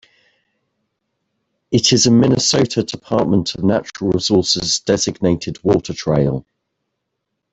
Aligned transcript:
It 1.69 1.93
is 1.93 2.07
a 2.07 2.11
Minnesota 2.11 2.81
Department 2.81 3.53
of 3.53 3.63
Natural 3.63 4.09
Resources 4.09 4.79
designated 4.79 5.63
Water 5.63 5.93
Trail. 5.93 6.43